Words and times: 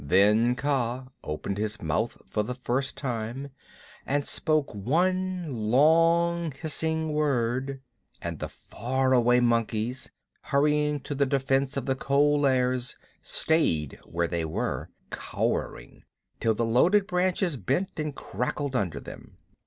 Then 0.03 0.55
Kaa 0.55 1.09
opened 1.23 1.59
his 1.59 1.79
mouth 1.79 2.17
for 2.25 2.41
the 2.41 2.55
first 2.55 2.97
time 2.97 3.51
and 4.03 4.25
spoke 4.25 4.73
one 4.73 5.45
long 5.69 6.53
hissing 6.53 7.11
word, 7.13 7.81
and 8.19 8.39
the 8.39 8.49
far 8.49 9.13
away 9.13 9.39
monkeys, 9.41 10.09
hurrying 10.45 11.01
to 11.01 11.13
the 11.13 11.27
defense 11.27 11.77
of 11.77 11.85
the 11.85 11.93
Cold 11.93 12.41
Lairs, 12.41 12.97
stayed 13.21 13.99
where 14.03 14.27
they 14.27 14.43
were, 14.43 14.89
cowering, 15.11 16.01
till 16.39 16.55
the 16.55 16.65
loaded 16.65 17.05
branches 17.05 17.55
bent 17.55 17.99
and 17.99 18.15
crackled 18.15 18.75
under 18.75 18.99
them. 18.99 19.37